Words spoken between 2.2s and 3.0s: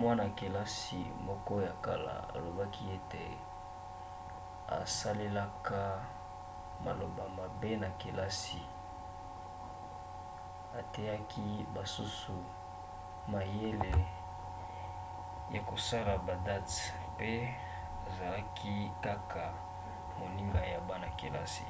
alobaki